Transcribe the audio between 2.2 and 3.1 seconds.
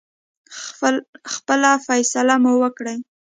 مو وکړی.